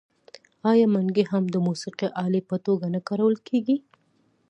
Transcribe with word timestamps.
آیا 0.71 0.85
منګی 0.93 1.23
هم 1.31 1.43
د 1.49 1.55
موسیقۍ 1.67 2.07
الې 2.23 2.41
په 2.49 2.55
توګه 2.65 2.85
نه 2.93 2.99
کارول 3.07 3.35
کیږي؟ 3.47 3.77